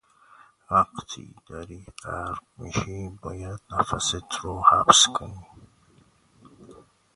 وقتی 0.71 1.35
داری 1.47 1.85
غرق 2.03 2.39
میشی، 2.57 3.09
باید 3.21 3.59
نفست 3.71 4.15
رو 4.41 4.63
حبس 4.71 5.07
کنی 5.13 5.45